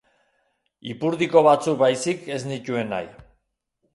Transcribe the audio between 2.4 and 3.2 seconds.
nituen nahi.